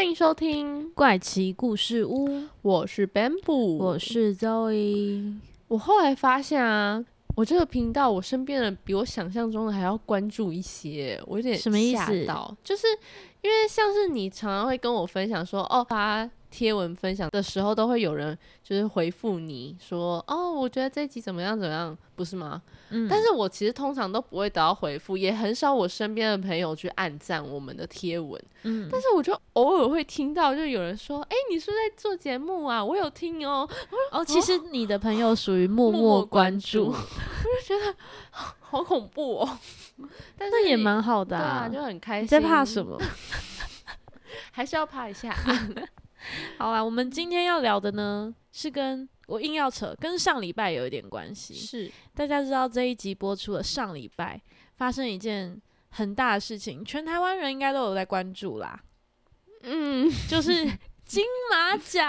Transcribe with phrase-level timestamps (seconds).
[0.00, 5.34] 欢迎收听，怪奇故事屋，我是 Bamboo，我是 Zoe。
[5.68, 7.04] 我后来发现啊，
[7.36, 12.24] 我这个频道，我身边人比我想象中的还要关注一些，我有点什么意思？
[12.24, 12.86] 吓到，就是
[13.42, 22.60] 因为像是你常常会跟我分享说，哦，发贴文分享的时候，都会有人就是回复你说，哦，我觉得这一集怎么样怎么样，不是吗？
[22.92, 28.42] 嗯但是我其实通常都不会得到回复，也很少我身边的朋友去按赞我们的贴文。
[28.64, 32.84] 嗯，但是我就偶尔会听到，就有人说：“哎、你是不是在做节目啊？
[32.84, 33.68] 我有听哦。
[34.10, 37.94] 哦，其实你的朋友属于默默默关关注 我就觉得
[38.58, 39.58] 好恐怖哦。
[40.36, 42.24] 但是也蛮好的对啊，就很开心。
[42.24, 42.84] 你在怕什？
[42.84, 43.00] 么？
[44.50, 45.32] 还是要怕一下。
[46.58, 51.54] 好啦，我们今天要聊的呢，是跟我硬要扯，跟上礼拜有一点关系。
[51.54, 51.90] 是。
[52.14, 54.40] 大家知道这一集播出了上礼拜
[54.76, 58.80] 发生一件很大的事情，全台湾人应该都有在关注啦，
[59.62, 60.10] 嗯。
[60.28, 60.64] 就是
[61.04, 62.06] 金马奖。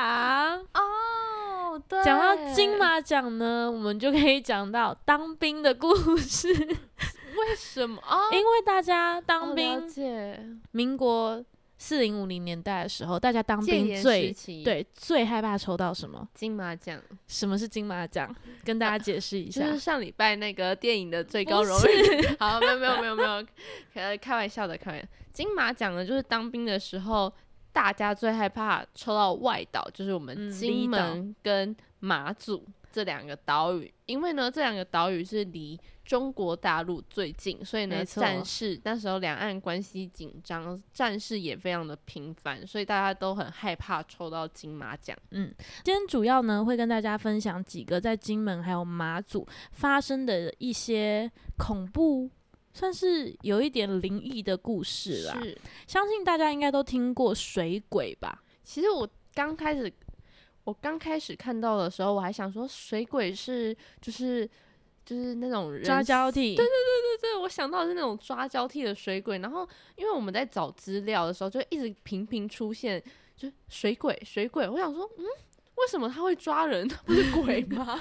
[0.74, 2.04] 哦，对。
[2.04, 8.02] 讲到金，马奖呢，我们就可以讲到当兵的故事，为什么？
[8.32, 8.40] 因？
[8.40, 10.40] 为大家当兵，解。
[10.72, 11.44] 民国
[11.82, 14.32] 四零五零年代的时候，大家当兵最
[14.64, 16.28] 对最害怕抽到什么？
[16.32, 18.34] 金马奖，什么是金马奖？
[18.64, 19.66] 跟大家解释一下。
[19.66, 22.28] 就是上礼拜那个电影的最高荣誉。
[22.38, 23.44] 好，没有没有没有没有，
[23.96, 25.08] 开 开玩笑的，开玩笑。
[25.34, 27.34] 金马奖呢，就是当兵的时候，
[27.74, 45.18] 大家最害怕抽到外岛，就是我们嗯金门跟马祖这两个岛屿，因为呢，这两个岛屿是离中国大陆最近，所以呢，战事那时候两岸关系紧张，战事也非常的频繁，所以大家都很害怕抽到金马奖。
[45.30, 45.54] 嗯
[45.84, 52.30] 今天主要呢会跟大家分享几个在金门还有马祖发生的一些恐怖，
[52.74, 55.42] 算是有一点灵异的故事啦。
[55.88, 58.44] 相信大家应该都听过水鬼吧？
[58.64, 59.92] 其实我刚开始，
[60.64, 64.48] 我刚开始看到的时候，我还想说水鬼是就是
[65.04, 69.40] 就是那种人抓交替，对对对对，我想到的是那种抓交替的水鬼。
[69.40, 73.02] 然后因为我们在找资料的时候，就一直频频出现
[73.36, 74.70] 就水鬼水鬼。
[74.70, 75.26] 我想说，嗯，
[75.76, 76.88] 为什么他会抓人？
[76.88, 78.00] 他不是鬼 吗？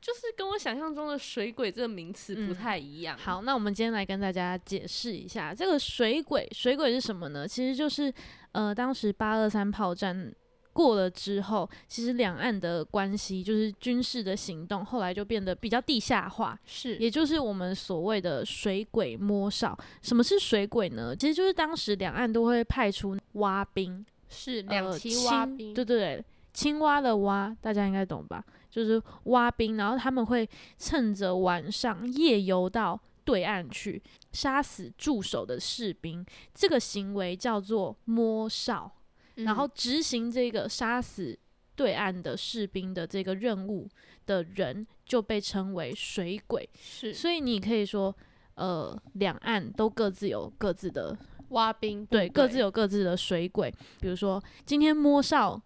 [0.00, 3.16] 就是跟我想象中的水鬼这个名词不嗯太一样。
[3.18, 7.46] 好，那我们今天来跟大家解释一下，这个水鬼，水鬼是什么呢？
[7.46, 8.12] 其实就是
[8.52, 10.34] 呃，当时八二三炮战
[10.72, 19.76] 过了之后，其实两岸的关系就是军事的行动，后来就变得比较地下化，是也就是我们所谓的水鬼摸哨。
[20.02, 21.14] 什么是水鬼呢？
[21.14, 28.44] 其实就是当时两岸都会派出蛙兵，是两呃栖蛙青兵，对对对，青蛙的蛙，大家应该懂吧？
[28.70, 30.48] 就是蛙兵，然后他们会
[30.78, 34.00] 趁着晚上夜游到对岸去，
[34.32, 36.24] 杀死驻守的士兵。
[36.54, 38.90] 这个行为叫做摸哨，
[39.44, 41.38] 然后嗯执行这个杀死
[41.74, 43.88] 对岸的士兵的这个任务
[44.26, 46.68] 的人，就被称为水鬼。
[46.78, 48.14] 是所以你可以说，
[48.54, 51.16] 呃，两岸都各自有各自的
[51.50, 53.72] 蛙兵，对，各自有各自的水鬼。
[54.00, 55.60] 比如说，今天摸哨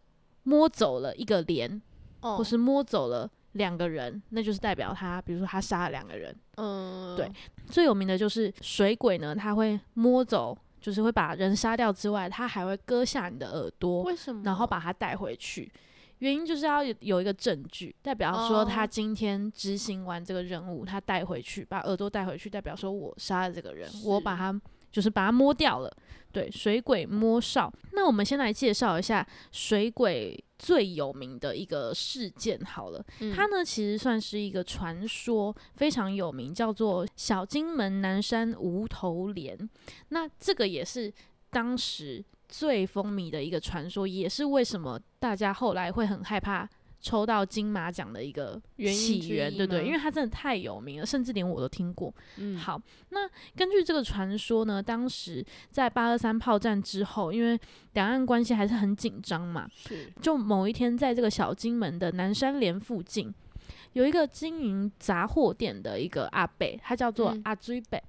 [0.44, 1.82] 摸走了一个连，
[2.20, 6.34] 哦，或是摸走了两个人，那就是代表他，比如说他杀了两个人。
[6.56, 7.28] 嗯，对
[7.66, 14.42] 最有名的就是水鬼呢，他会摸走，就是会把人杀掉之外，他还会割下你的耳朵，为什么？
[14.44, 15.72] 然后把它带回去。
[16.18, 24.60] 原因就是要有有一个证据，代表说他哦今天执行完这个任务，他带回去，把耳朵带回去，代表说我杀了这个人，我把他
[24.94, 25.92] 就是把它摸掉了。
[26.30, 27.72] 对，水鬼摸哨。
[27.92, 33.04] 那我们先来介绍一下水鬼最有名的一个事件好了。
[33.20, 39.56] 嗯它呢其实算是一个传说，非常有名，叫做小金门南山无头莲。
[40.08, 41.12] 那这个也是
[41.50, 46.68] 当时最风靡的一个传说，也是为什么大家后来会很害怕
[47.04, 49.84] 抽到金马奖的一个起源，对不对？
[49.84, 52.10] 因为它真的太有名了，甚至连我都听过。
[52.38, 52.80] 嗯，好，
[53.10, 57.60] 那根据这个传说呢，当时在八二三炮战之后，因为
[57.92, 63.32] 两岸关系还是很紧张嘛，是就某一天在这个小金门的南山连附近，
[63.92, 68.02] 有一个经营杂货店的一个阿伯，他叫做嗯阿追北。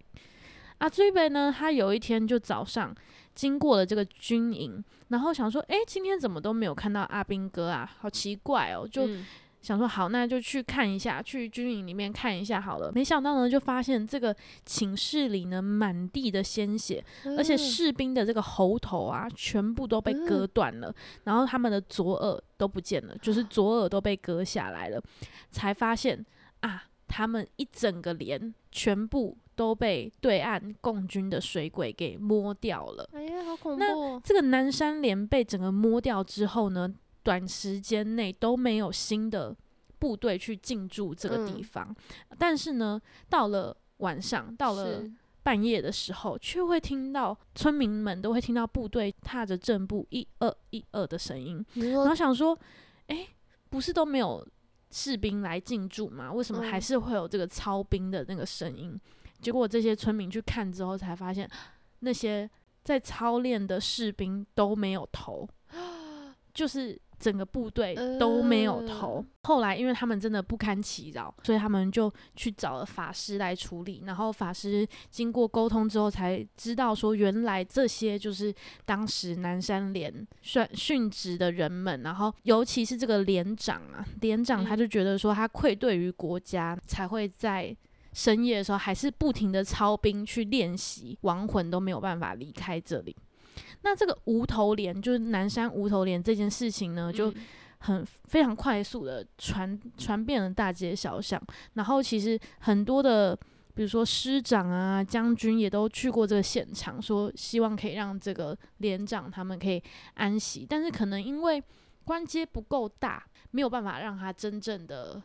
[0.77, 2.95] 阿追北呢，他有一天就早上
[3.35, 7.87] 经过了这个军营，然后想说，诶，今天怎么都没有看到阿兵哥啊？
[7.99, 9.25] 好奇怪哦，就嗯
[9.61, 12.91] 想说好，那就去看一下，去军营里面看一下好了。
[12.93, 17.03] 没想到呢，就发现这个寝室里呢满地的鲜血，
[17.35, 20.93] 而且嗯士兵的这个喉头啊，全部都被割断了，
[21.23, 25.01] 然后他们的左耳都不见了，就是左耳都被割下来了，
[25.49, 26.23] 才发现
[26.59, 33.09] 啊，他们一整个连全部都被对岸共军的水鬼给摸掉了。
[33.13, 34.21] 哎呀，好恐怖那哦！
[34.23, 36.93] 这个南山连被整个摸掉之后呢，
[37.23, 39.55] 短时间内都没有新的
[39.97, 41.95] 部队去进驻这个地嗯方，
[42.37, 45.01] 但是呢，到了晚上，到了
[45.41, 52.57] 半夜的时候，却会听到村民们都会听到部队踏着正步一二一二的声音，然后想说，
[53.07, 53.29] 诶，
[53.69, 54.45] 不是都没有
[54.91, 56.31] 士兵来进驻吗？
[56.31, 58.99] 为什么还嗯是会有这个操兵的那个声音？
[59.41, 61.49] 结果这些村民去看之后，才发现
[61.99, 62.49] 那些
[62.83, 65.47] 在操练的士兵都没有头，
[66.53, 69.17] 就是整个部队都没有头。
[69.17, 74.01] 呃后来因为他们真的不堪其扰，所以他们就去找了法师来处理。
[74.07, 78.51] 然后法师经过沟通之后，才知道说原来这些就是
[78.85, 80.11] 当时南山连
[80.43, 82.01] 殉殉职的人们。
[82.01, 87.75] 然后尤其是这个连长啊，连长他嗯就觉得说他愧对于国家，才会在。
[88.15, 93.15] 深夜的时候，还是不停的操兵去练习，亡魂都没有办法离开这里。
[93.83, 97.35] 那这个无头连，就是南山无头连这件事情呢，就嗯。
[97.79, 101.39] 很非常快速的传传遍了大街小巷，
[101.73, 103.35] 然后其实很多的，
[103.75, 109.83] 比如说师长啊、将军也都去过这个现场，说希望可以让这个连长他们可以
[110.15, 111.63] 安息，但是可能因为
[112.05, 115.21] 关阶不够大，没有办法让他真正的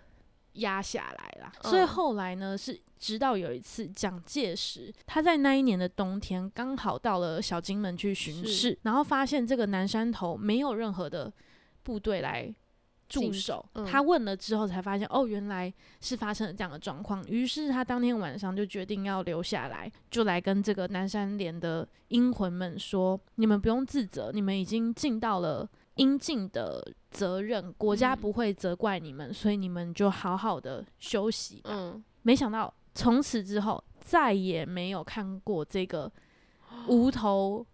[0.54, 1.52] 压下来啦。
[1.62, 11.32] 所以嗯后来呢，是直到有一次蒋介石他在那一年的冬天刚好到了小金门去巡视，然后发现这个南山头没有任何的
[11.82, 12.54] 部队来
[13.08, 17.26] 驻进守，嗯他问了之后才发现，哦，原来是发生了这样的状况。
[17.26, 31.70] 于是他当天晚上就决定要留下来，就来跟这个南山连的英魂们说：“你们不用自责，你们已经尽到了应尽的责任，国家嗯不会责怪你们，所以你们就好好的休息吧。
[31.72, 36.10] 嗯，没想到从此之后再也没有看过这个
[36.86, 37.66] 无头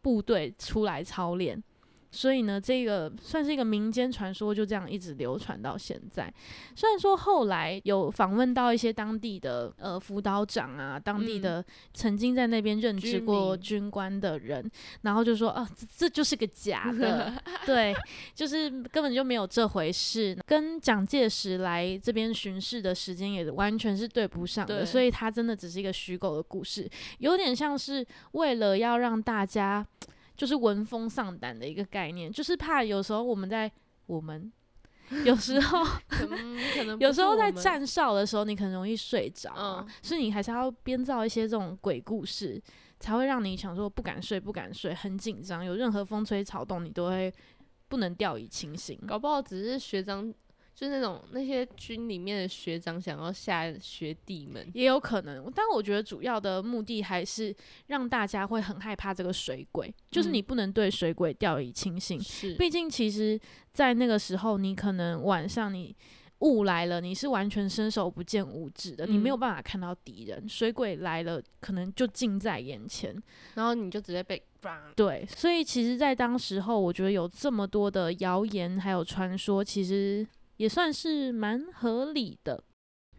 [0.00, 1.62] 部队出来操练，
[2.10, 6.32] 所以呢，这个算是一个民间传说，就这样一直流传到现在。
[6.76, 11.42] 虽然说后来有访问到一些当地的呃辅导长啊，当地嗯。
[11.42, 11.64] 的
[11.94, 14.68] 曾经在那边任职过军官的人，
[15.02, 17.32] 然后就说啊，这这就是个假的，
[17.64, 17.94] 对，
[18.34, 26.88] 就是根本就没有这回事，跟蒋介石来这边巡视的时间也完全是对不上的，所以他真的只是一个虚构的故事，
[27.18, 29.86] 有点像是为了要让大家
[30.38, 33.70] 就是闻风丧胆的一个概念，就是怕有时候我们在
[34.06, 34.50] 我们。
[35.24, 36.38] 有时候， 可能
[36.74, 42.62] 可能有时候在站哨的时候，你可能容易睡着、啊，嗯所以你还是要编造一些这种鬼故事，
[43.00, 47.32] 才会让你想说不敢睡，不敢睡，很紧张，有任何风吹草动，你都会
[47.88, 49.00] 不能掉以轻心。
[49.06, 50.30] 搞不好只是学长，
[50.78, 54.64] 就是那种那些军里面的学长想要吓学弟们。
[54.74, 57.52] 也有可能，但我觉得主要的目的还是
[57.88, 62.20] 让大家会很害怕这个水鬼，就是嗯你不能对水鬼掉以轻心。
[62.22, 63.36] 是，毕竟，其实，
[63.72, 65.96] 在那个时候，你可能晚上你
[66.38, 70.48] 雾来了，你是完全伸手不见五指的，你没有嗯办法看到敌人。
[70.48, 73.20] 水鬼来了，可能就近在眼前。
[73.54, 80.24] 然后你就直接被砰对，所以其实，在当时候，我觉得有这么多的谣言还有传说，其实
[80.58, 82.62] 也算是蛮合理的。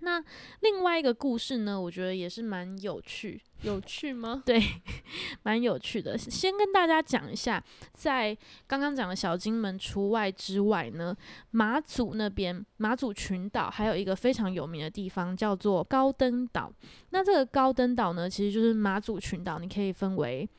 [0.01, 0.23] 那
[0.61, 4.41] 另外一个故事呢，我觉得也是蛮有趣，有趣吗？
[4.47, 4.57] 对，
[5.43, 6.17] 蛮有趣的。
[6.17, 7.61] 先跟大家讲一下，
[7.93, 8.33] 在
[8.65, 11.13] 刚刚讲的小金门除外之外呢，
[11.51, 16.71] 马祖那边马祖群岛还有一个非常有名的地方叫做高登岛。
[17.09, 20.49] 那这个高登岛呢，其实就是马祖群岛，你可以分为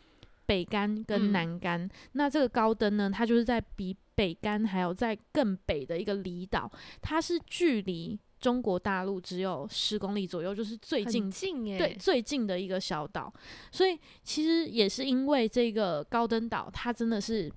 [0.45, 1.89] 北干跟嗯南干。
[2.13, 13.33] 那这个高登呢，它就是在比北干还有在更北的一个离岛，它是距离中国大陆只有十公里左右，就是最近近耶，对，最近的一个小岛，
[13.73, 17.51] 所以其实也是因为这个高登岛，它真的是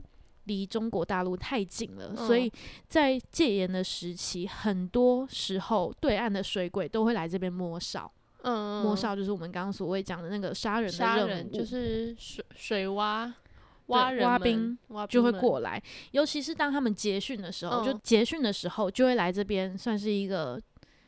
[0.45, 2.51] 离中国大陆太近了，所以嗯
[2.87, 8.09] 在戒严的时期，很多时候对岸的水鬼都会来这边摸哨，
[8.43, 13.33] 嗯，摸哨就是我们刚刚所谓讲的那个杀人的任务，杀人就是水水蛙
[13.87, 14.77] 蛙人们蛙兵
[15.09, 20.61] 就会过来，尤其是当他们结训的时候，就嗯结训的时候就会来这边，算是一个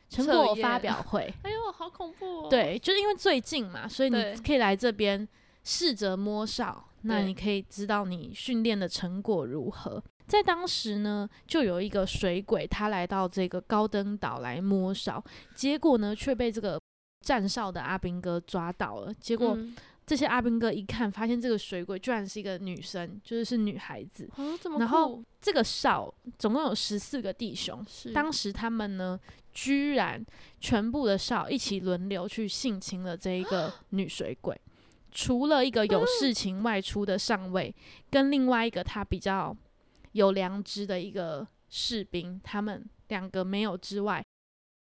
[0.08, 1.32] 成果发表 会。
[1.42, 5.26] 哎呦，好恐怖哦！，对，就是因为最近嘛，所以你可以来这边
[5.64, 10.02] 试着摸哨，那你可以知道你训练的成果如何。
[10.26, 15.22] 在当时呢，就有一个水鬼，他来到这个高登岛来摸哨，
[15.54, 16.80] 结果呢却被这个
[17.24, 19.14] 站哨的阿兵哥抓到了。
[19.14, 24.30] 结果嗯这些阿兵哥一看，发现这个水鬼居然是一个女生，就是是女孩子。
[24.78, 29.18] 然后这个哨总共有十四个弟兄，是当时他们呢，
[29.52, 30.24] 居然
[30.60, 34.56] 全部的哨一起轮流去性侵了这一个女水鬼，
[35.10, 37.74] 除了一个有事情外出的上尉，
[38.08, 39.56] 跟另外一个他比较
[40.12, 44.24] 有良知的一个士兵，他们两个没有之外，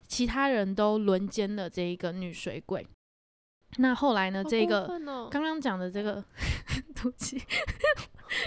[0.08, 2.86] 其他人都轮奸了这一个女水鬼。
[3.78, 4.44] 那后来呢？
[4.44, 6.24] 这个哦刚刚讲的这个，
[6.96, 7.42] 毒气，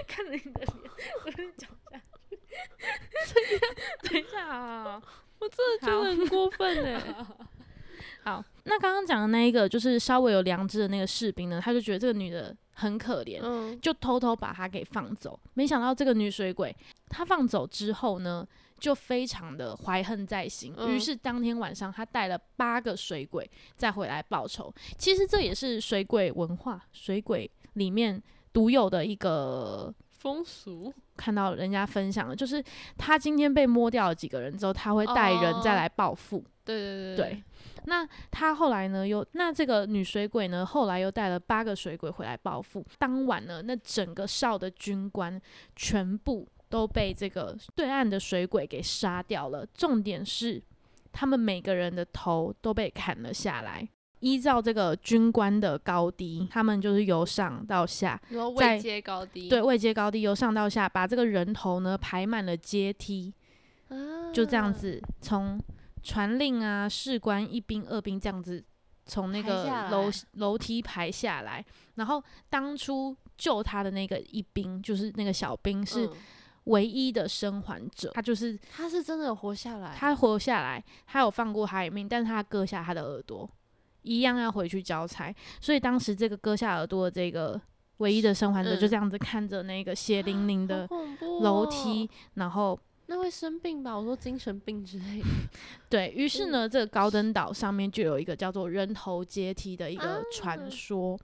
[0.06, 0.90] 看着你的脸，
[1.25, 4.08] 我跟你讲 一下去。
[4.08, 5.02] 等一下啊，
[5.38, 7.02] 我真的觉得很过分哎。
[8.25, 15.38] 好，那刚刚讲的那一个，就是稍微有良知的那个士兵呢，他就觉得这个女的很可怜，嗯，就偷偷把她给放走。
[15.54, 16.75] 没想到这个女水鬼，
[17.08, 18.47] 她放走之后呢，
[18.78, 24.73] 就非常的怀恨在心，于嗯是当天晚上，他带了八个水鬼再回来报仇。
[24.97, 32.62] 其实这也是水鬼文化，水鬼里面独有的一个风俗看到人家分享的，就是
[32.97, 36.44] 他今天被摸掉了几个人之后，他会带人再哦来报复。
[36.64, 37.42] 对对对对，
[37.87, 39.08] 那他后来呢？
[39.08, 40.66] 又那这个女水鬼呢？
[40.66, 42.85] 后来又带了八个水鬼回来报复。
[42.99, 45.40] 当晚呢，那整个哨的军官
[45.75, 49.66] 全部都被这个对岸的水鬼给杀掉了。
[49.75, 50.62] 重点是，
[51.12, 53.88] 他们每个人的头都被砍了下来。
[54.20, 58.20] 依照这个军官的高低，他们就是由上到下，
[58.56, 63.32] 在位阶高低，对位阶高低由上到下，把这个人头呢排满了阶梯，
[63.90, 65.56] 啊，就这样子从
[66.02, 68.60] 传令啊、士官、一兵、二兵这样子
[69.06, 71.64] 从那个楼楼梯排下来。
[71.94, 72.20] 然后
[72.50, 76.12] 当初救他的那个一兵，就是那个小兵，是嗯
[76.68, 78.10] 唯一的生还者。
[78.14, 83.48] 他就是他是真的有活下来，他活下来，他有放过他一命，但是他割下他的耳朵，
[84.02, 85.34] 一样要回去交差。
[85.60, 87.60] 所以当时这个割下耳朵的这个
[87.98, 90.88] 唯一的生还者，嗯就这样子看着那个血淋淋的
[91.40, 93.96] 楼哦梯，然后那会生病吧？
[93.96, 95.26] 我说精神病之类的，
[95.88, 101.18] 对于是呢，这个高登岛上面就有一个叫做人头阶梯的一个啊传说。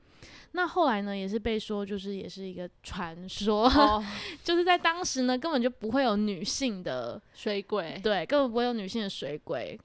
[0.53, 4.05] 那后来呢，也是被说就是也是一个传说，哦，
[4.45, 9.79] 就是在当时呢，根本就不会有女性的，水鬼，对，根本不会有女性的水鬼。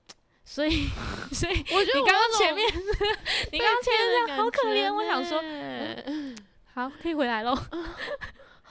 [0.45, 0.87] 所以，
[1.31, 2.65] 所以我觉得你刚刚前面，
[3.51, 6.35] 你刚刚前面这样好可怜，我想说，说，
[6.73, 7.55] 好，可以回来喽。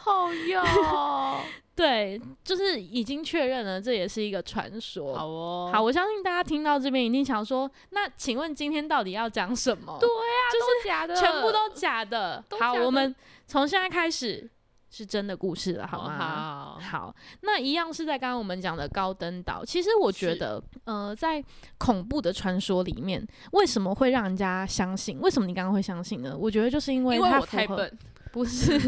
[0.01, 0.63] 好哟，
[1.75, 5.15] 对，就是已经确认了，这也是一个传说。
[5.15, 9.99] 好哦，好，我相信大家听到这边一定想说，那请问今天到底要讲什么？
[10.01, 12.43] 对啊，都假的，全部都假的。
[12.43, 13.15] 好，都假的我们
[13.47, 14.49] 从现在开始
[14.91, 16.79] 是真的故事了，好吗？
[16.81, 19.65] 好，好，那一样是在刚刚我们讲的高登岛。
[19.65, 21.45] 其实我觉得，呃，在
[21.77, 25.21] 恐怖的传说里面，为什么会让人家相信？
[25.21, 26.35] 为什么你刚刚会相信呢？
[26.37, 27.99] 我觉得就是因为因为我它符合，太笨，
[28.33, 28.79] 不是，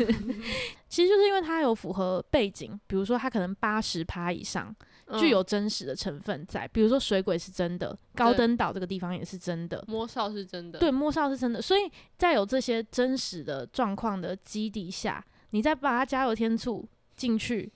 [0.88, 4.74] 其实就是因为它有符合背景，比如说它可能八十趴以上
[5.18, 17.72] 具有嗯真实的成分在，比如说水鬼是真的，高登岛这个地方也是真的，摸哨是真的，对，摸哨是真的，所以在有这些真实的状况的基底下，你再把它加油添醋进去，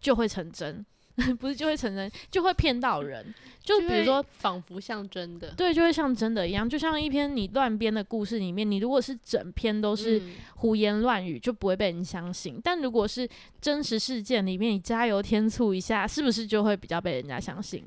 [0.00, 0.84] 就会成真，
[1.40, 3.34] 不是就会成真，就会骗到人。
[3.62, 12.60] 就比如说，仿佛像真的，对，就会像真的一样，就像一篇你乱编的故事里面，你如果是整篇都是嗯胡言乱语，就不会被人相信。
[12.62, 13.28] 但如果是
[13.60, 17.84] 真实事件里面，你加油添醋一下，是不是就会比较被人家相信？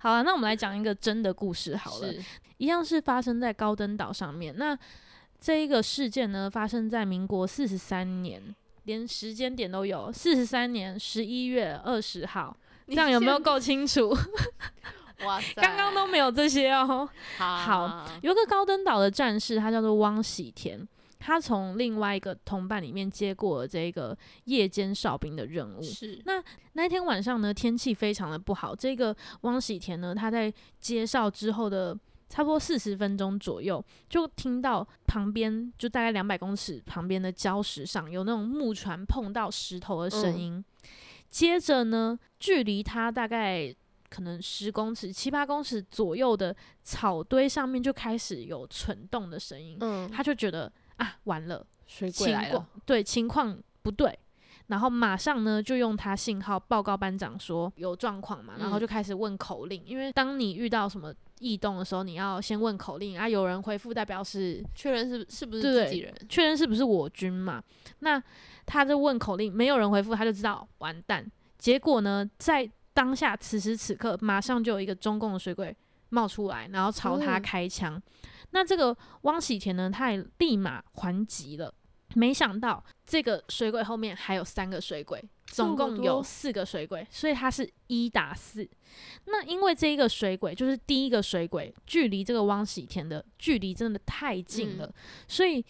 [0.00, 2.12] 好了，那我们来讲一个真的故事好了。
[2.58, 4.54] 一样是发生在高登岛上面。
[4.56, 4.78] 那
[5.40, 8.40] 这一个事件呢，发生在民国四十三年，
[8.84, 14.10] 连时间点都有，四十三年十一月二十号，这样有没有够清楚？
[15.24, 17.08] 哇塞，刚刚都没有这些哦。
[17.38, 20.86] 好好有个高登岛的战士，他叫做汪喜田。
[21.18, 24.14] 他从另外一个同伴里面接过了这个
[24.44, 25.82] 夜间哨兵的任务。
[25.82, 26.42] 是那
[26.74, 28.76] 那天晚上呢，天气非常的不好。
[28.76, 31.98] 这个汪喜田呢，他在接哨之后的
[32.28, 40.62] 差不多四十分钟左右，就听到旁边就大概两百公尺旁边的礁石上有那种木船碰到石头的声音。
[41.34, 43.74] 接着呢，距离他大概
[44.08, 49.76] 可能十公尺、七八公尺左右的草堆上面就开始有蠢动的声音。
[49.80, 51.66] 嗯，他就觉得啊，完了。
[51.88, 54.16] 水鬼来了，对情况不对，
[54.68, 66.14] 然后马上呢就用他信号报告班长说有状况嘛，然后嗯就开始问口令，因为当你遇到什么异动的时候，你要先问口令啊，有人回复代表是确认是是不是自己人？
[66.28, 67.62] 确认是不是我军嘛。
[67.98, 68.22] 那
[68.64, 71.30] 他就问口令，没有人回复，他就知道完蛋。
[71.58, 75.76] 结果呢，在当下此时此刻，马上就有一个中共的水鬼
[76.08, 78.00] 冒出来，然后朝他嗯开枪。
[78.50, 81.74] 那这个汪喜田呢，他也立马还击了。
[82.14, 88.68] 没想到这个水鬼后面还有三个水鬼，总共有四个水鬼，所以他是一打四。
[89.26, 94.94] 那因为这一个水鬼就是第一个水鬼，距离这个汪喜田的距离真的太近了，
[95.26, 95.64] 所以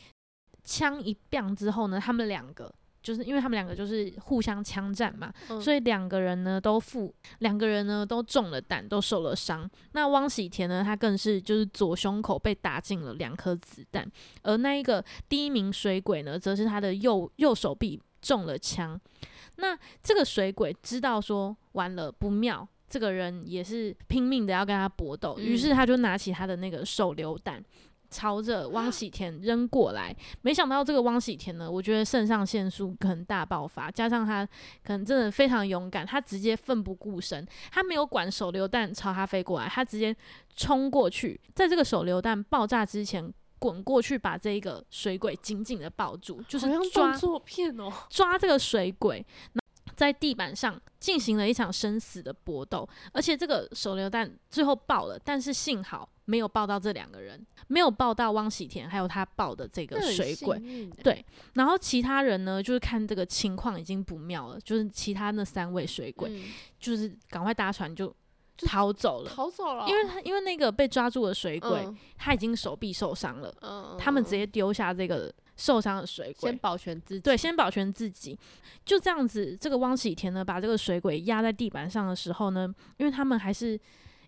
[0.63, 2.73] 枪一亮之后呢，他们两个
[3.05, 9.71] 就是因为他们两个就是互相枪战嘛，嗯所以两个人呢都负，两个人呢都中了弹，都受了伤。
[9.93, 14.11] 那汪喜田呢，他更是就是左胸口被打进了两颗子弹，
[14.43, 18.99] 而那一个第一名水鬼呢，则是他的右右手臂中了枪。
[19.57, 27.63] 那这个水鬼知道说完了不妙，这个人也是拼命的要跟他搏斗，于是嗯他就拿起他的那个手榴弹。
[28.15, 34.47] 朝着汪喜田扔过来，没想到这个汪喜田呢，我觉得肾上腺素可能大爆发，加上他
[34.85, 40.17] 可能真的非常勇敢，他直接奋不顾身，他没有管手榴弹朝他飞过来，他直接
[40.55, 49.61] 冲过去，在这个手榴弹爆炸之前滚过去，把这一个水鬼紧紧的抱住，就是抓动作片哦，抓这个水鬼，那
[49.97, 60.59] 在地板上进行了一场生死的搏斗，而且这个手榴弹最后爆了，但是幸好没有报道这两个人，没有报道汪喜田，还有他报的这个水鬼。
[61.03, 66.43] 对然后其他人呢，就是看这个情况已经不妙了，就是其他那三位水鬼，嗯
[66.79, 68.09] 就是赶快搭船就
[68.57, 69.31] 就逃走了。
[69.31, 78.39] 逃走了，因为他因为那个被抓住的水鬼，嗯他已经手臂受伤了，嗯他们直嗯接丢下这个受伤的水鬼先，保全自己，对，先保全自己。
[78.85, 83.79] 就这样子，这个汪喜田呢，把这个水鬼压在地板上的时候呢，因为他们还是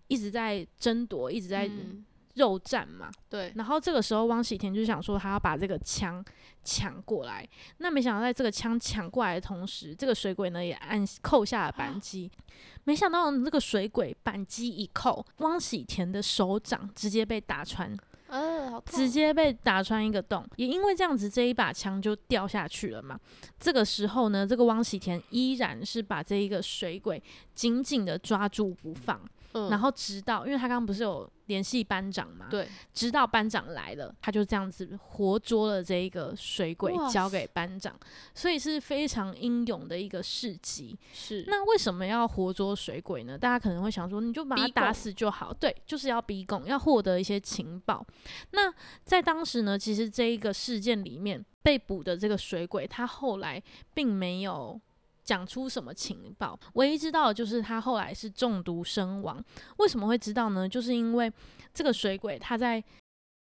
[0.07, 3.09] 一直在争夺，一直在嗯肉战嘛。
[3.29, 6.23] 对，然后这个时候，汪喜田就想说，他要把这个枪
[6.63, 7.47] 抢过来。
[7.77, 12.29] 那没想到，在这个枪抢过来的同时，这个水鬼呢也按扣下了扳机。
[12.85, 17.95] 没想到这个水鬼扳机一扣，汪喜田的手掌直接被打穿，
[18.27, 23.19] 呃，好直接被打穿一个洞，也因为这样子，这一把枪就掉下去了嘛。
[23.59, 27.21] 这个时候呢，这个汪喜田依然是把这一个水鬼
[27.53, 29.19] 紧紧的抓住不放，
[29.57, 37.97] 嗯然后直到，因为他刚刚不是有联系班长嘛，对，直到班长来了，他就这样子活捉了这一个水鬼，交给班长，
[38.33, 40.97] 所以是非常英勇的一个事迹。
[41.13, 43.37] 是那为什么要活捉水鬼呢？
[43.37, 45.53] 大家可能会想说，你就把他打死就好。
[45.53, 48.05] 对，就是要逼供，要获得一些情报。
[48.51, 53.61] 那在当时呢，其实这一个事件里面被捕的这个水鬼，他后来
[53.93, 54.79] 并没有。
[55.27, 56.57] 讲出什么情报？
[56.75, 59.43] 唯一知道的就是他后来是中毒身亡。
[59.79, 60.67] 为什么会知道呢？
[60.67, 61.31] 就是因为
[61.73, 62.81] 这个水鬼他在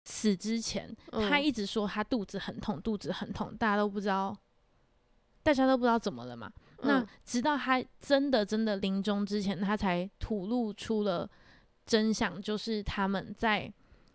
[0.06, 4.34] 死之前，他嗯一直说他肚子很痛，肚子很痛，大家都不知道，
[5.42, 6.50] 大家都不知道怎么了嘛。
[6.78, 11.30] 那嗯直到他真的真的临终之前，他才吐露出了
[11.84, 13.70] 真相，就是他们在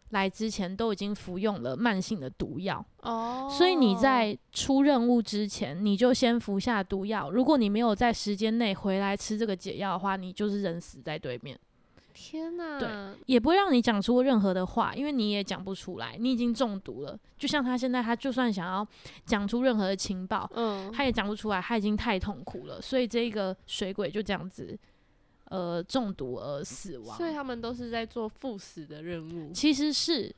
[0.09, 7.29] 来之前都已经服用了慢性的毒药，哦，所以你在出任务之前，你就先服下毒药。
[7.29, 11.57] 如果你没有在时间内回来吃这个解药的话，你就是人死在对面，
[12.13, 17.17] 天哪，也不会让你讲出任何的话，因为你也讲不出来，你已经中毒了。
[17.37, 18.85] 就像他现在，他就算想要
[19.25, 24.77] 讲出任何的情报，嗯，他也讲不出来，他已经太痛苦了，所以这个水鬼就这样子，
[25.49, 27.17] 呃，中毒而死亡。
[27.17, 30.33] 所以他们都是在做赴死的任务，其实是，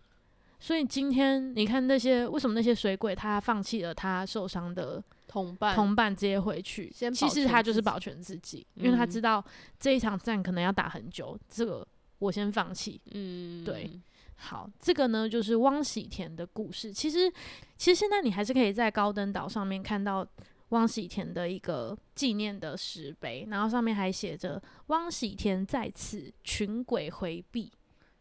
[0.59, 9.43] 所以今天你看那些为什么那些水鬼他放弃了他受伤的同伴同伴，直接回去，其实他就是保全自己，因为他嗯知道
[9.79, 11.87] 这一场战可能要打很久，这个
[12.19, 12.99] 我先放弃。
[13.11, 13.89] 嗯，对
[14.35, 16.91] 好，这个呢就是汪喜田的故事。
[16.91, 17.31] 其实，
[17.77, 20.27] 其实现在你还是可以在高登岛上面看到
[20.71, 27.71] 汪喜田的一个纪念的石碑，然后上面还写着“汪喜田在此，群鬼回避”，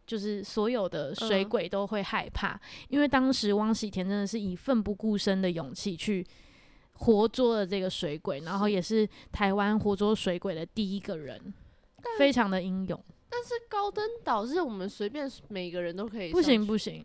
[0.06, 6.24] 就是所有的水嗯鬼都会害怕，因为当时汪喜田真的是以奋不顾身的勇气去。
[7.02, 11.54] 活捉了这个水鬼，然后也是台湾活捉水鬼的第一个人，
[12.18, 13.04] 非常的英勇。
[13.30, 17.02] 但是高登岛是我们随便每个人都可以不行不行，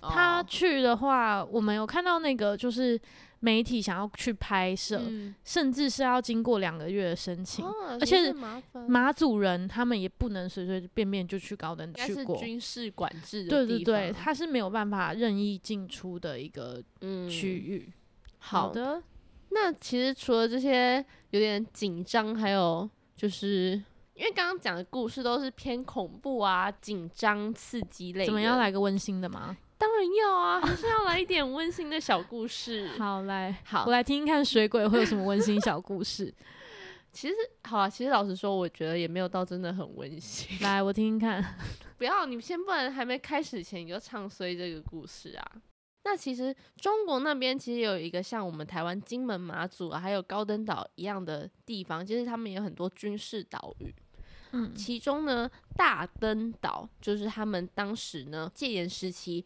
[0.00, 3.00] 他哦去的话，我们有看到那个就是
[3.40, 5.34] 媒体想要去拍摄，嗯。
[5.44, 7.64] 甚至是要经过两个月的申请。
[7.64, 17.28] 哦而且也是麻烦，马祖人他们也不能随随便便就去高登应该是去过，军事管制的对对地方，对，他是没有办法任意进出的一个嗯。
[17.28, 17.90] 区域。
[18.38, 19.02] 好的，
[19.50, 23.82] 那其实除了这些有点紧张，还有就是
[24.18, 29.56] 因为刚刚讲的故事都是偏恐怖啊、紧张、刺激类的，怎么样来个温馨的吗？
[29.78, 32.88] 当然要啊，还是要来一点温馨的小故事。
[32.98, 36.34] 好，来，好我来听听看水鬼会有什么温馨小故事。
[37.12, 40.58] 其实好啊，其实老实说，我觉得也没有到真的很温馨。
[40.66, 41.56] 来，我听听看。
[41.96, 45.52] 不要，你先不然还没开始前你就唱衰这个故事啊。
[46.02, 53.94] 那其实中国那边其实有一个像我们台湾金门、马祖啊，还有高登岛一样的地方，其实他们有很多军事岛屿。
[54.52, 59.44] 嗯，其中呢，大登岛就是他们当时呢戒严时期，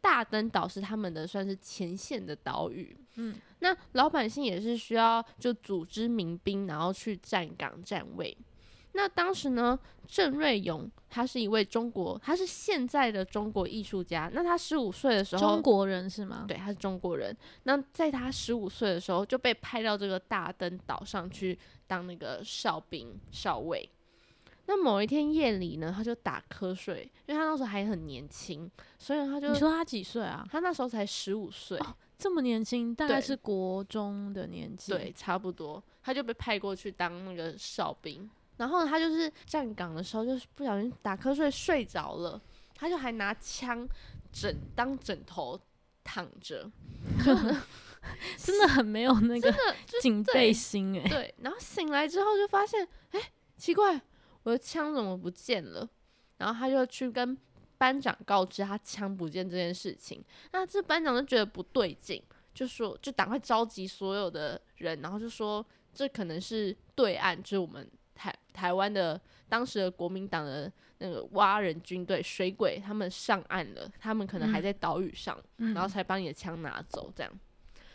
[0.00, 2.96] 大登岛是他们的算是前线的岛屿。
[3.16, 8.36] 嗯，那老百姓也是需要就组织民兵，然后去站岗站位。
[8.94, 14.30] 那当时呢，郑瑞勇他是一位中国，他是现在的中国艺术家。
[14.34, 16.44] 那他十五岁的时候，中国人是吗？
[16.46, 17.34] 对，他是中国人。
[17.62, 23.88] 那在他十五岁的时候，就被派到这个大登岛上去当那个哨兵哨尉。
[24.66, 30.46] 那某一天夜里呢，他就打瞌睡，因为他那时候还很年轻，所以他就你说他几岁啊？
[30.50, 31.78] 他那时候才十五岁，
[32.16, 34.92] 这么年轻，大概是国中的年纪。
[34.92, 38.30] 对，，差不多，他就被派过去当那个哨兵。
[38.58, 42.40] 然后呢，他就是站岗的时候，就是不小心打瞌睡睡着了，
[42.74, 43.88] 他就还拿枪
[44.32, 45.58] 枕当枕头
[46.04, 46.70] 躺着，
[48.38, 49.52] 真的很没有那 个
[50.00, 51.08] 警备心哎。
[51.08, 53.20] 对，然后醒来之后就发现，哎、
[53.56, 54.00] 奇怪，
[54.42, 55.88] 我的枪怎么不见了？
[56.38, 57.36] 然后他就去跟
[57.78, 60.24] 班长告知他枪不见这件事情。
[60.52, 62.22] 那这班长就觉得不对劲，
[62.54, 77.32] 就说就赶快召集所有的人，然后就说这可能是对岸，就是我们台台湾的当时的国民党的那个蛙人军队水鬼，他们上岸了，他们可能还嗯在岛屿上，嗯然后才把你的枪拿走，这样。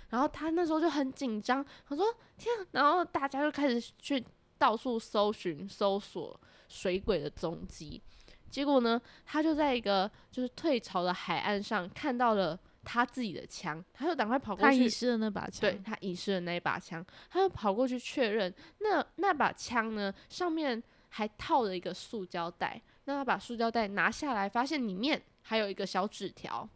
[0.10, 2.06] 然后他那时候就很紧张，他说
[2.38, 4.24] ：“天啊！”然后大家就开始去
[4.58, 8.02] 到处搜寻、搜索水鬼的踪迹。
[8.50, 15.62] 结果呢，他就在一个就是退潮的海岸上看到了他自己的枪，他就赶快跑过去，他遗失了那把枪。
[15.62, 26.68] 对他遗失的那一把枪，他就跑过去确认，那那把枪呢上面还套了一个塑胶袋，那他把塑胶袋拿下来，发现里面还有一个小纸条，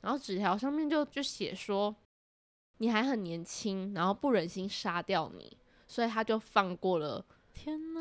[0.00, 1.94] 然后纸条上面就就写说
[2.78, 5.56] 你还很年轻，然后不忍心杀掉你，
[5.90, 7.24] 所以他就放过了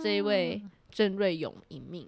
[0.04, 2.08] 这一位郑瑞勇一命。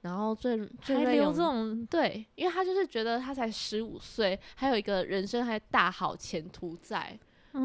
[0.00, 7.16] 然后郑郑瑞勇还留这种对，因为他就是觉得他才十五岁，还有一个人生还大好前途在，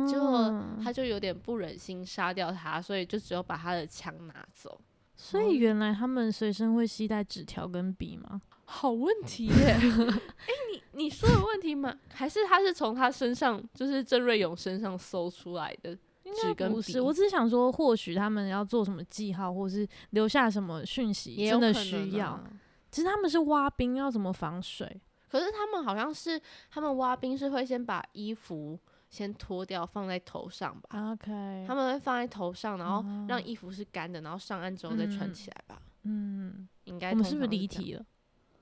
[0.07, 4.79] 结果嗯他就有点不忍心杀掉他，所以就只有把他的枪拿走。
[5.15, 8.39] 所以原来他们随身会携带纸条跟笔吗？
[8.69, 9.73] 好问题耶！
[9.81, 11.97] 哎、你你说的问题吗？
[12.13, 15.97] 还是他是从他身上，就是郑瑞勇身上搜出来的？
[16.43, 22.29] 应纸跟笔不是，我只是想说，或许他们要做什么记号，或是留下什么讯息，真的需要。
[22.29, 22.43] 啊
[22.89, 24.99] 其实他们是挖冰，要怎么防水？
[25.29, 35.81] 可是他们好像是他们挖冰是会先把衣服先脱掉放在头上吧？OK，他们会放在头上，然后哦让衣服是干的，然后上岸之后再穿嗯起来吧？
[36.03, 37.47] 嗯，应该我们是不是？
[37.47, 38.05] 离题了？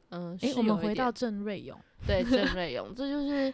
[0.09, 1.79] 嗯，诶，是我们回到郑瑞勇。
[2.07, 3.53] 对郑 瑞勇，这就是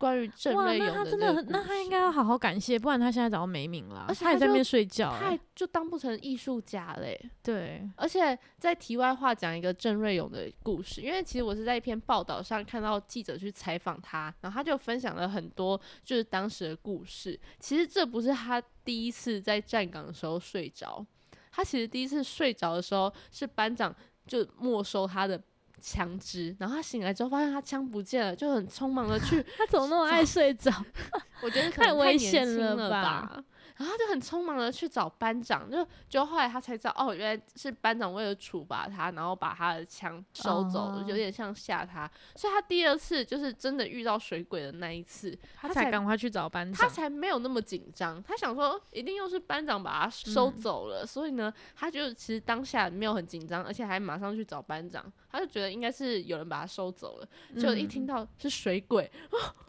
[0.00, 4.06] 关于郑，瑞勇那他的这个真的很，那他应该要好好感谢，不然他现在早就没名了。
[4.08, 7.20] 而且他也在那边睡觉他就当不成艺术家嘞。
[7.44, 17.38] 对，而且在题外话讲一个郑瑞勇的故事，因为其实我是在一篇报道上看到记者去采访他，然后他就分享了很多就是当时的故事。
[17.58, 21.04] 其实这不是他第一次在站岗的时候睡着，
[21.52, 23.94] 他其实第一次睡着的时候是班长
[24.26, 25.38] 就没收他的
[25.80, 30.70] 枪支，然后他醒来之后发现他枪不见了，就很匆忙的去 他怎么那么爱睡着？
[31.42, 33.42] 我觉得太危险了吧
[33.80, 42.08] 然后他就很匆忙的去找班长，就就后来他才知道，哦，原来是班长为了处罚他，然后把他的枪收走有点像吓他。
[42.36, 46.94] 所以他第二次就是真的遇到水鬼的那一次，他才赶快去找班长他。
[46.94, 48.22] 才没有那么紧张。
[48.22, 55.10] 他想说，一定又是班长把他收嗯走了，所以呢，他就其实当下没有很紧张，而且还马上去找班长。
[55.32, 59.10] 他就觉得应该是有人把他收走了，就一听嗯到是水鬼，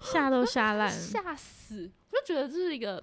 [0.01, 0.89] 吓都吓烂。
[0.91, 1.89] 吓死！
[2.11, 3.01] 我就觉得这是一个，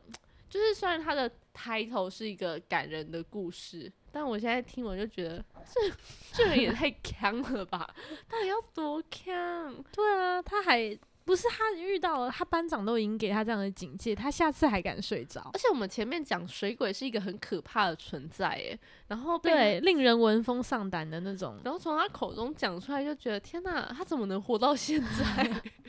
[0.49, 5.93] 就是虽然他的 title 是一个感人的故事，但我现在听我就觉得这
[6.33, 7.89] 这人也太 强了吧！
[8.29, 9.85] 到底要多强？
[9.93, 15.59] 对啊，他还不是他遇到了，他班长都已经给他这样的警戒，他下次还敢睡着而。
[15.59, 21.61] 且我们前面讲水鬼是一个很可怕的存在，耶，然后被对，令人闻风丧胆的那种。
[21.63, 25.63] 然后从他口中讲出来，就觉得天哪，他怎么能活到现在？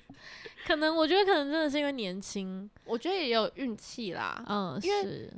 [0.69, 4.39] 可能我觉得可能真的是因为年轻，我觉得也有运气啦。
[4.47, 5.33] 嗯，因为是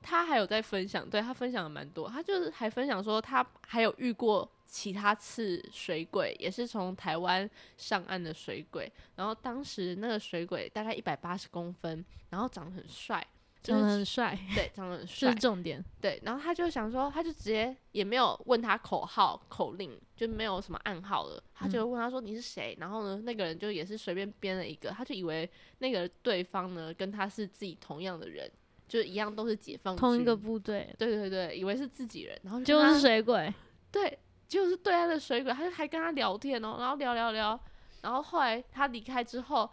[0.00, 15.84] 他还有在分享，对他分享的蛮多，他就是还分享说他还有遇过其他次水鬼，也是从台湾上岸的水鬼，然后当时那个水鬼大概一百八十公分，然后长得很帅，就长得很帅， 对长得很这帅是，重点。
[16.00, 28.50] 对，然后他就想说，他就直接也没有问他口号口令，就没有什么暗号了，他就问他说你是谁，然后呢那个人就也是随便编了一个，他就以为那个对方呢跟他是自己同样的人，
[28.88, 33.52] 就一样都是解放同一个军部队，对对对，以为是自己人，然后就是水鬼，
[33.92, 34.18] 对，
[34.48, 37.60] 就是对岸的水鬼，他就还跟他聊天哦，然后聊聊聊，
[38.02, 39.70] 然后后来他离开之后，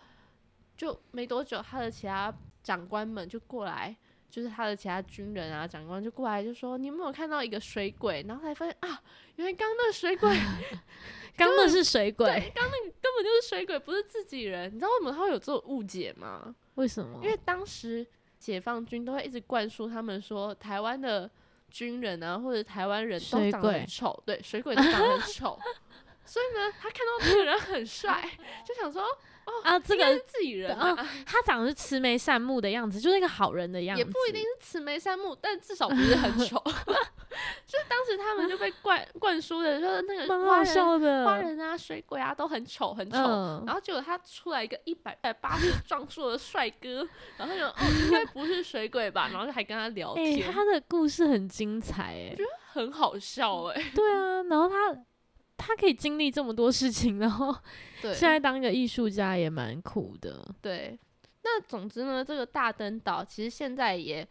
[0.75, 2.33] 就没多久，他的其他
[2.67, 3.95] 长官们就过来，
[4.29, 8.25] 就是他的其他军人啊长官就过来就说，你有没有看到一个水鬼？
[8.27, 9.01] 然后才发现啊，
[9.37, 10.37] 原来刚刚那个水鬼
[11.37, 14.67] 刚那是水鬼，对，刚刚那个根本就是水鬼，不是自己人。
[14.69, 16.53] 你知道为什么他会有这种误解吗？
[16.75, 17.21] 为什么？
[17.23, 18.05] 因为当时
[18.37, 21.31] 解放军都会一直灌输他们说，台湾的
[21.71, 25.57] 军人啊，或者台湾人都长得很丑，对，水鬼都长得很丑。
[26.27, 28.21] 所以呢，他看到这个人很帅，
[28.67, 30.93] 就想说哦啊，这个是自己人啊，
[31.25, 36.61] 他长得是慈眉善目的样子，就是一个好人的样子，也不一定是慈眉善目，但至少不是很丑。
[37.67, 41.25] 就是当时他们就被灌 灌输的，就是那个花人、笑的。
[41.25, 43.17] 花人啊、水鬼啊都很丑很丑。
[43.17, 43.63] 嗯。
[43.65, 54.91] 然后结果他出来一个一百八十壮硕的帅哥，然后就哦应该不是水鬼吧，然后就还跟他聊哎、天，他的故事很精彩哎、觉得很好笑哎、对啊，然后他
[55.57, 57.53] 他可以经历这么多事情，然后
[58.01, 60.47] 对，现在当一个艺术家也蛮苦的。
[60.61, 60.97] 对，
[61.43, 64.25] 那总之呢，这个大登岛其实现在也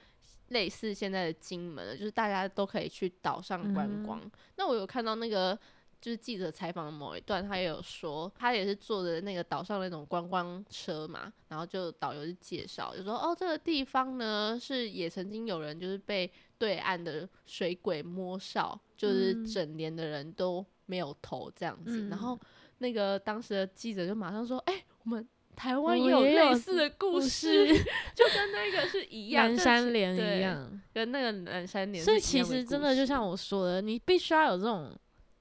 [0.49, 4.21] 类似现在的金门了，就是大家都可以去岛上观嗯光。
[4.57, 5.59] 那我有看到那个。
[5.99, 22.39] 就是记者采访的某一段，他也有说，他也是坐着那个岛上那种观光车嘛，然后就导游就介绍，就说哦，这个地方呢是也曾经有人就是被对岸的水鬼摸哨，就是嗯整年的人都没有头这样子，嗯然后
[22.79, 27.67] 那个当时的记者就马上说，哎、我们台湾也有类似的故故事，
[28.15, 32.21] 就跟那个是一样，南山莲一，样，跟那个南山莲所以。
[32.21, 34.95] 其实真的就像我说的，你必须要有这种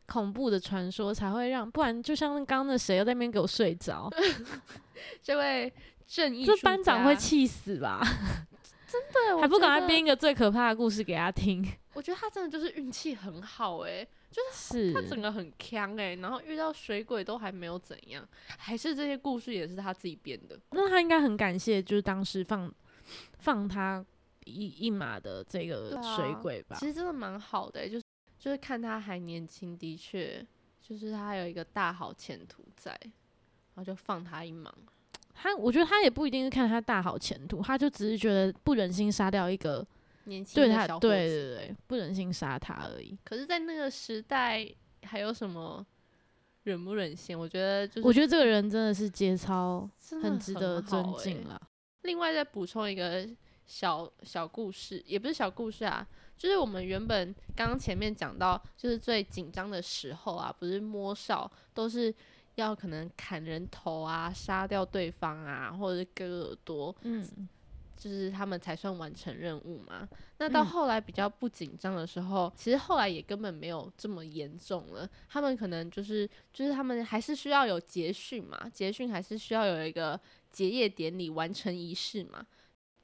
[0.08, 4.10] 恐怖的传说，才会让，不然就像刚刚那谁又在那边给我睡着，
[5.22, 5.72] 这位
[6.08, 8.02] 正义这班长会气死吧？
[8.88, 11.68] 真的还不赶快编一个最可怕的故事给他听？
[11.94, 14.08] 我觉得他真的就是运气很好哎、
[14.54, 20.60] 是他整个很强哎、然后遇到水鬼都还没有怎样，还是这些故事也是他自己编的。
[20.72, 22.74] 那他应该很感谢，就是当时放
[23.40, 24.06] 放他
[24.46, 26.76] 一一马的这个啊水鬼吧。
[26.80, 28.04] 其实真的蛮好的、欸，就是
[28.38, 30.46] 就是看他还年轻，的确
[30.82, 34.74] 就是他还有一个大好前途在，然后就放他一马。
[35.34, 39.86] 他我觉得他也不一定是看他大好前途，他就只是觉得不忍心杀掉一个
[40.26, 43.18] 年轻对他对对对不忍心杀他而已。
[43.24, 44.68] 可是，在那个时代，
[45.04, 45.86] 还有什么
[46.64, 47.38] 忍不忍心？
[47.38, 49.90] 我觉得就是，我觉得这个人真的是节操
[50.22, 51.62] 很值得尊敬了。
[52.02, 53.28] 另外再补充一个
[53.66, 56.08] 小小故事，也不是小故事啊，
[56.38, 62.14] 就是我们原本刚刚前面讲到，就是最紧张的时候啊，不是摸哨都是
[62.56, 67.48] 要可能砍人头啊，杀掉对方啊，或者是割耳朵，嗯，
[67.96, 70.08] 就是他们才算完成任务嘛。
[70.38, 75.10] 那到嗯后来比较不紧张的时候，其实后来也根本没有这么严重了。
[75.30, 80.20] 他们可能就是就是他们还是需要有结训嘛，结训还是需要有一个
[80.52, 82.46] 结业典礼完成仪式嘛。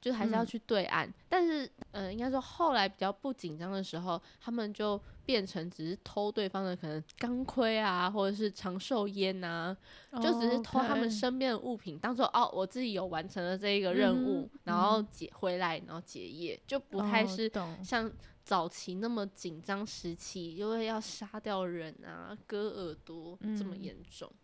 [0.02, 0.46] 就还是要嗯。
[0.46, 9.74] 去对岸，但是，呃，应该说后来比较不紧张的时候，他们就变成只是偷对方的可能钢盔啊，或者是长寿烟啊，
[10.20, 15.08] 就只是偷他们身边的物品，当做哦，我自己有完成了这一个任务，嗯然后嗯。
[15.12, 17.50] 解回来，然后结业，就不太哦是
[17.84, 18.12] 像
[18.44, 23.82] 早期那么紧张时期，因为要杀掉人啊、割耳朵、这么嗯。
[23.82, 24.28] 严重。
[24.28, 24.41] 嗯，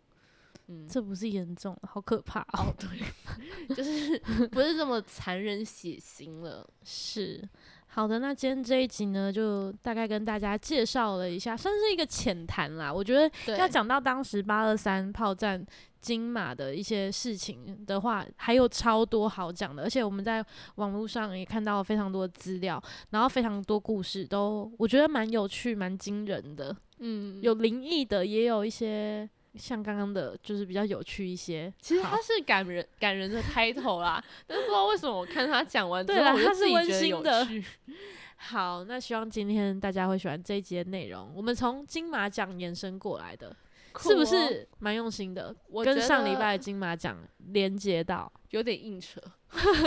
[0.87, 2.67] 这不是严重，好可怕哦。
[2.67, 4.17] 哦对，就是
[4.49, 6.67] 不是这么残忍血腥了。
[6.83, 7.47] 是，
[7.87, 12.93] 好的，那今天这一集呢，就大概跟大家介绍了一下，算是一个浅谈啦。
[12.93, 13.13] 我觉
[13.45, 15.65] 得，要讲到当时八二三炮战
[15.99, 29.29] 金马的一些事情的话，还有超多好讲的，而且我们在网络上也看到了非常多资料，然后非常多故事都我觉得蛮有趣、蛮惊人的，嗯，有灵异的，也有一些。
[29.55, 31.73] 像刚刚的，就是比较有趣一些。
[31.79, 37.65] 其实他是感人感人的开头啦， 但是不知道为什么我看他讲完之后，我是温自己觉得有馨的趣。
[38.41, 41.31] 好，那希望今天大家会喜欢这一集的内容。
[41.35, 43.53] 我们从金马奖延伸过来的，
[43.99, 45.53] 是不是蛮用心的？
[45.67, 48.31] 我跟上礼拜的金马奖连接到。
[48.51, 49.21] 有点硬扯。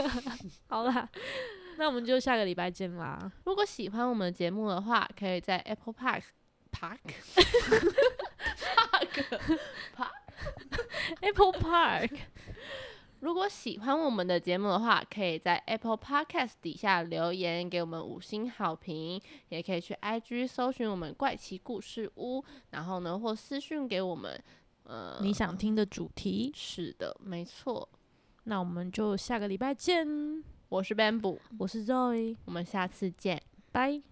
[0.69, 1.09] 好啦，
[1.79, 3.33] 那我们就下个礼拜见啦。
[3.45, 6.23] 如果喜欢我们的节目的话，可以在 Apple Park
[6.71, 6.99] Park
[11.21, 12.19] Apple Park，
[13.21, 19.21] 如果喜欢我们的节目的话，可以在 Apple Podcast 底下留言给我们五星好评，
[19.51, 24.43] 也可以去 IG 搜寻我们怪奇故事屋，然后呢或私讯给我们。
[24.85, 27.89] 呃，你想听的主题，是的，没错。
[28.45, 30.43] 那我们就下个礼拜见。
[30.69, 33.41] 我是 Bamboo，我是 Zoe，我们下次见。
[33.71, 34.12] 拜。